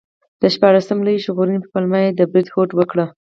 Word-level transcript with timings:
د 0.41 0.43
شپاړسم 0.53 0.97
لویي 1.05 1.23
ژغورنې 1.25 1.59
په 1.61 1.69
پلمه 1.73 1.99
یې 2.05 2.11
د 2.13 2.21
برید 2.31 2.47
هوډ 2.53 2.69
وکړ. 2.75 2.97